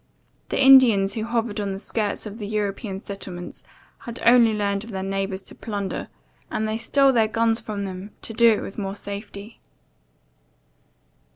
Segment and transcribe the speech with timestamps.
[0.49, 3.61] The Indians who hovered on the skirts of the European settlements
[3.99, 6.07] had only learned of their neighbours to plunder,
[6.49, 9.59] and they stole their guns from them to do it with more safety.